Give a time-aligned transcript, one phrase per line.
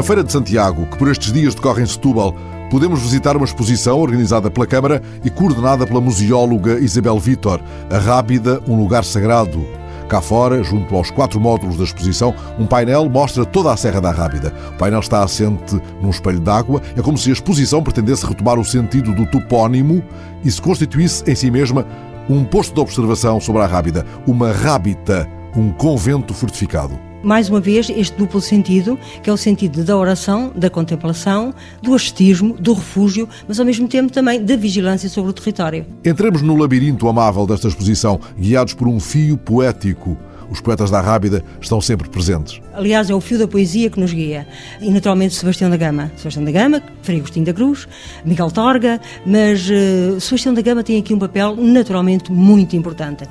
[0.00, 2.34] Na Feira de Santiago, que por estes dias decorre em Setúbal,
[2.70, 7.60] podemos visitar uma exposição organizada pela Câmara e coordenada pela museóloga Isabel Vitor,
[7.90, 9.62] A Rábida, um lugar sagrado.
[10.08, 14.10] Cá fora, junto aos quatro módulos da exposição, um painel mostra toda a Serra da
[14.10, 14.54] Rábida.
[14.70, 16.80] O painel está assente num espelho d'água.
[16.96, 20.02] É como se a exposição pretendesse retomar o sentido do topónimo
[20.42, 21.84] e se constituísse em si mesma
[22.26, 27.90] um posto de observação sobre a Rábida, uma rábita, um convento fortificado mais uma vez,
[27.90, 33.28] este duplo sentido, que é o sentido da oração, da contemplação, do ascetismo, do refúgio,
[33.46, 35.86] mas ao mesmo tempo também da vigilância sobre o território.
[36.04, 40.16] Entramos no labirinto amável desta exposição, guiados por um fio poético.
[40.50, 42.60] Os poetas da Rábida estão sempre presentes.
[42.74, 44.48] Aliás, é o fio da poesia que nos guia.
[44.80, 46.10] E naturalmente Sebastião da Gama.
[46.16, 47.86] Sebastião da Gama, Frei Agostinho da Cruz,
[48.24, 53.24] Miguel Torga, mas uh, Sebastião da Gama tem aqui um papel naturalmente muito importante.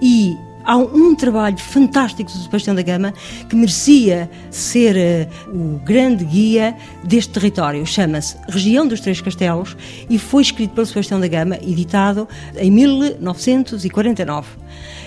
[0.00, 3.14] E Há um trabalho fantástico do Sebastião da Gama
[3.48, 7.84] que merecia ser uh, o grande guia deste território.
[7.86, 9.76] Chama-se Região dos Três Castelos
[10.08, 14.48] e foi escrito pelo Sebastião da Gama, editado em 1949.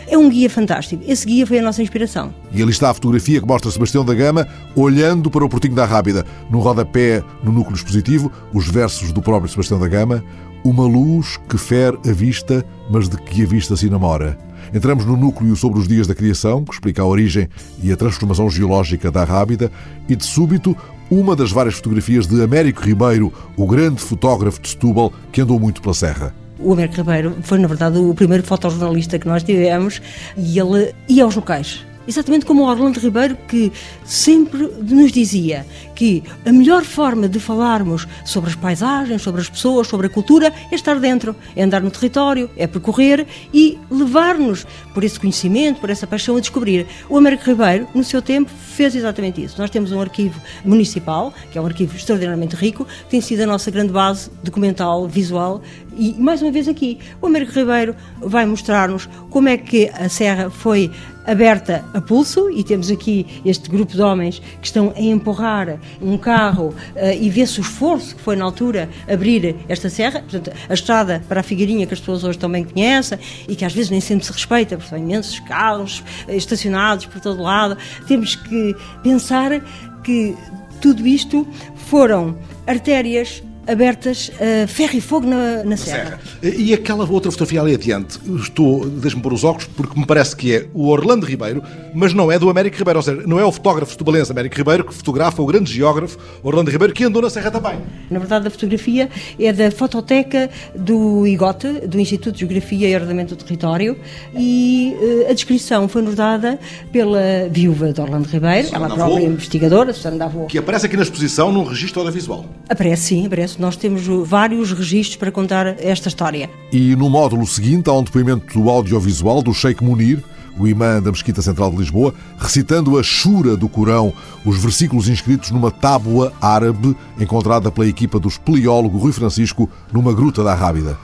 [0.08, 1.04] É um guia fantástico.
[1.08, 2.34] Esse guia foi a nossa inspiração.
[2.52, 5.86] E ali está a fotografia que mostra Sebastião da Gama olhando para o Portinho da
[5.86, 6.26] Rábida.
[6.50, 10.24] No rodapé, no núcleo expositivo, os versos do próprio Sebastião da Gama.
[10.64, 14.38] Uma luz que fere a vista, mas de que a vista se namora.
[14.74, 17.50] Entramos no núcleo sobre os dias da criação, que explica a origem
[17.82, 19.72] e a transformação geológica da Rábida,
[20.08, 20.76] e de súbito,
[21.10, 25.82] uma das várias fotografias de Américo Ribeiro, o grande fotógrafo de Setúbal, que andou muito
[25.82, 26.34] pela serra.
[26.60, 30.02] O Américo Ribeiro foi, na verdade, o primeiro fotojornalista que nós tivemos
[30.38, 33.72] e ele ia aos locais Exatamente como o Orlando Ribeiro, que
[34.04, 35.66] sempre nos dizia
[35.96, 40.52] que a melhor forma de falarmos sobre as paisagens, sobre as pessoas, sobre a cultura,
[40.72, 45.90] é estar dentro, é andar no território, é percorrer e levar-nos por esse conhecimento, por
[45.90, 46.86] essa paixão a descobrir.
[47.10, 49.56] O Américo Ribeiro, no seu tempo, fez exatamente isso.
[49.60, 53.46] Nós temos um arquivo municipal, que é um arquivo extraordinariamente rico, que tem sido a
[53.46, 55.62] nossa grande base documental, visual,
[55.96, 60.50] e mais uma vez aqui, o Américo Ribeiro vai mostrar-nos como é que a Serra
[60.50, 60.92] foi
[61.26, 66.18] aberta a pulso e temos aqui este grupo de homens que estão a empurrar um
[66.18, 70.74] carro uh, e vê-se o esforço que foi na altura abrir esta serra, portanto, a
[70.74, 73.18] estrada para a Figueirinha que as pessoas hoje também conhecem
[73.48, 77.20] e que às vezes nem sempre se respeita, porque são imensos carros eh, estacionados por
[77.22, 77.78] todo lado.
[78.08, 79.62] Temos que pensar
[80.04, 80.36] que
[80.82, 86.20] tudo isto foram artérias abertas a ferro e fogo na, na serra.
[86.42, 86.56] serra.
[86.56, 90.54] E aquela outra fotografia ali adiante, estou, deixe-me pôr os óculos, porque me parece que
[90.54, 91.64] é o Orlando Ribeiro,
[91.94, 94.84] mas não é do Américo Ribeiro, ou seja, não é o fotógrafo estubalense Américo Ribeiro
[94.84, 97.80] que fotografa o grande geógrafo Orlando Ribeiro, que andou na serra também.
[98.10, 99.10] Na verdade, a fotografia
[99.40, 103.98] é da fototeca do IGOTE, do Instituto de Geografia e Ordenamento do Território,
[104.36, 106.60] e uh, a descrição foi-nos dada
[106.92, 110.46] pela viúva de Orlando Ribeiro, Susana ela própria investigadora, Susana Davô.
[110.46, 112.46] Que aparece aqui na exposição num registro audiovisual.
[112.70, 116.50] Aparece, sim, aparece nós temos vários registros para contar esta história.
[116.72, 120.24] E no módulo seguinte há um depoimento audiovisual do Sheikh Munir,
[120.58, 124.14] o imã da Mesquita Central de Lisboa, recitando a Shura do Corão,
[124.46, 130.44] os versículos inscritos numa tábua árabe encontrada pela equipa do espeleólogo Rui Francisco numa gruta
[130.44, 130.98] da Rábida.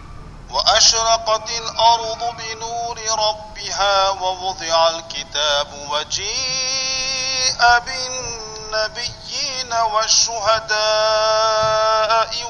[9.68, 10.74] النبيين والشهداء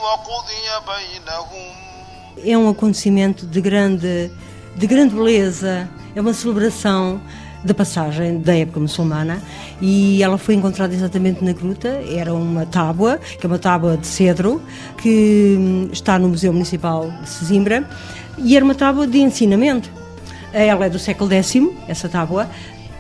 [0.03, 1.75] وقضي بينهم
[2.37, 4.31] É um acontecimento de grande,
[4.77, 7.21] de grande beleza, é uma celebração
[7.65, 9.41] da passagem da época muçulmana
[9.81, 11.89] e ela foi encontrada exatamente na gruta.
[12.07, 14.61] Era uma tábua, que é uma tábua de cedro,
[14.99, 17.89] que está no Museu Municipal de Sesimbra
[18.37, 19.89] e era uma tábua de ensinamento.
[20.53, 21.55] Ela é do século X,
[21.89, 22.49] essa tábua,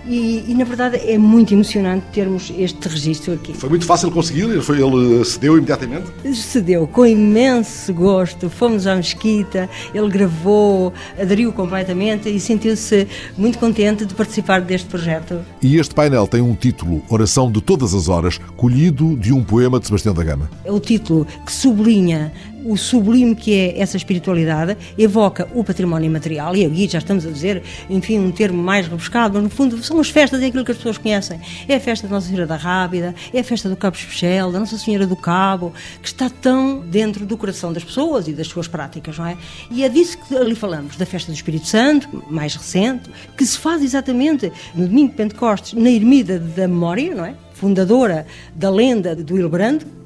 [0.09, 3.53] e, e, na verdade é muito emocionante termos este registro aqui.
[3.53, 4.41] Foi muito fácil conseguir?
[4.41, 6.07] Ele, foi, ele cedeu imediatamente?
[6.33, 8.49] Cedeu, com imenso gosto.
[8.49, 13.07] Fomos à mesquita, ele gravou, aderiu completamente e sentiu-se
[13.37, 15.39] muito contente de participar deste projeto.
[15.61, 19.79] E este painel tem um título, Oração de Todas as Horas, colhido de um poema
[19.79, 20.49] de Sebastião da Gama.
[20.65, 22.31] É o título que sublinha
[22.65, 27.31] o sublime que é essa espiritualidade, evoca o património material, e aqui já estamos a
[27.31, 30.71] dizer, enfim, um termo mais rebuscado, mas no fundo são as festas, é aquilo que
[30.71, 31.39] as pessoas conhecem.
[31.67, 34.59] É a festa da Nossa Senhora da Rábida, é a festa do Cabo Especial, da
[34.59, 38.67] Nossa Senhora do Cabo, que está tão dentro do coração das pessoas e das suas
[38.67, 39.37] práticas, não é?
[39.71, 43.57] E é disso que ali falamos, da festa do Espírito Santo, mais recente, que se
[43.57, 47.35] faz exatamente no domingo de Pentecostes, na Ermida da Memória, não é?
[47.53, 48.25] Fundadora
[48.55, 49.98] da lenda do Hilbrand, eh,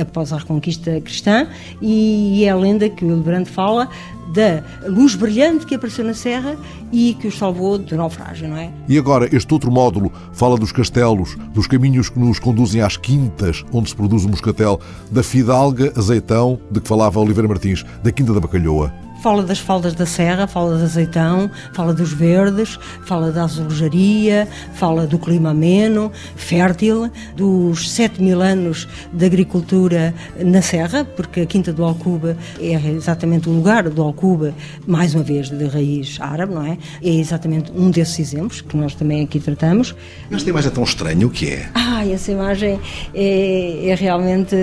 [0.00, 1.46] após a reconquista cristã,
[1.80, 3.88] e é a lenda que o Hildebrand fala
[4.32, 6.56] da luz brilhante que apareceu na serra
[6.90, 8.70] e que os salvou do naufrágio, não é?
[8.88, 13.64] E agora, este outro módulo fala dos castelos, dos caminhos que nos conduzem às quintas
[13.72, 18.32] onde se produz o moscatel, da fidalga azeitão de que falava Oliveira Martins, da Quinta
[18.32, 18.92] da Bacalhoa.
[19.22, 25.06] Fala das faldas da serra, fala do azeitão, fala dos verdes, fala da azulejaria, fala
[25.06, 30.12] do clima ameno, fértil, dos 7 mil anos de agricultura
[30.44, 34.52] na serra, porque a Quinta do Alcuba é exatamente o lugar do Alcuba,
[34.88, 36.76] mais uma vez de raiz árabe, não é?
[37.00, 39.94] É exatamente um desses exemplos que nós também aqui tratamos.
[40.32, 41.68] Esta imagem é tão estranha, o que é?
[41.74, 42.80] Ah, essa imagem
[43.14, 44.56] é, é realmente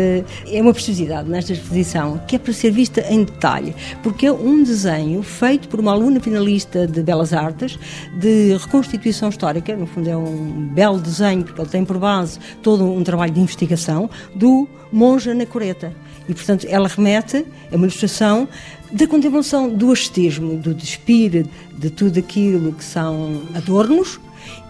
[0.51, 3.73] é uma preciosidade nesta exposição, que é para ser vista em detalhe,
[4.03, 7.78] porque é um um desenho feito por uma aluna finalista de Belas Artes,
[8.19, 12.84] de reconstituição histórica, no fundo é um belo desenho, porque ele tem por base todo
[12.84, 15.94] um trabalho de investigação, do Monja na Coreta.
[16.28, 18.48] E, portanto, ela remete a uma ilustração
[18.92, 21.45] da contemplação do ascetismo, do despir
[21.78, 24.19] de tudo aquilo que são adornos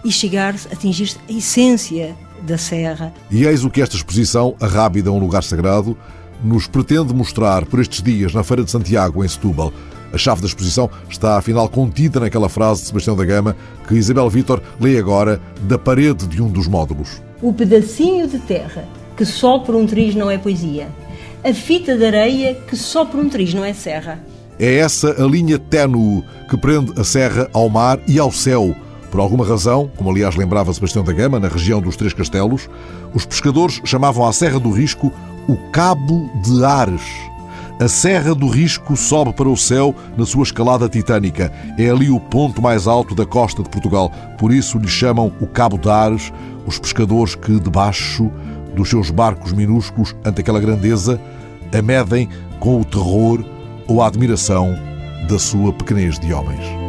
[0.04, 3.12] e chegar a atingir a essência da serra.
[3.30, 5.96] E eis o que esta exposição, A Rábida, um lugar sagrado,
[6.42, 9.72] nos pretende mostrar por estes dias na Feira de Santiago, em Setúbal.
[10.12, 13.56] A chave da exposição está, afinal, contida naquela frase de Sebastião da Gama
[13.86, 17.22] que Isabel Vitor lê agora da parede de um dos módulos.
[17.40, 20.88] O pedacinho de terra que só por um triz não é poesia.
[21.44, 24.18] A fita de areia que só por um triz não é serra.
[24.58, 28.74] É essa a linha ténue que prende a serra ao mar e ao céu.
[29.10, 32.68] Por alguma razão, como aliás lembrava Sebastião da Gama, na região dos Três Castelos,
[33.12, 35.12] os pescadores chamavam a Serra do Risco
[35.48, 37.30] o Cabo de Ares.
[37.80, 41.50] A Serra do Risco sobe para o céu na sua escalada titânica.
[41.78, 44.12] É ali o ponto mais alto da costa de Portugal.
[44.38, 46.30] Por isso lhe chamam o Cabo de Ares,
[46.66, 48.30] os pescadores que, debaixo
[48.74, 51.18] dos seus barcos minúsculos, ante aquela grandeza,
[51.72, 52.28] a medem
[52.58, 53.42] com o terror
[53.88, 54.74] ou a admiração
[55.28, 56.79] da sua pequenez de homens.